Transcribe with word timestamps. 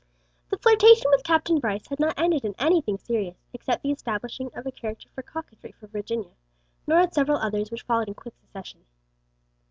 The 0.49 0.57
flirtation 0.57 1.11
with 1.11 1.23
Captain 1.23 1.59
Brice 1.59 1.85
had 1.89 1.99
not 1.99 2.17
ended 2.17 2.43
in 2.43 2.55
anything 2.57 2.97
serious 2.97 3.37
except 3.53 3.83
the 3.83 3.91
establishing 3.91 4.49
of 4.55 4.65
a 4.65 4.71
character 4.71 5.07
for 5.13 5.21
coquetry 5.21 5.73
for 5.73 5.85
Virginia 5.85 6.31
nor 6.87 6.97
had 7.01 7.13
several 7.13 7.37
others 7.37 7.69
which 7.69 7.83
followed 7.83 8.07
in 8.07 8.15
quick 8.15 8.33
succession. 8.35 8.83